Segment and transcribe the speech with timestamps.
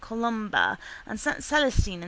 [0.01, 1.45] Columba and S.
[1.45, 1.99] Celestine and S.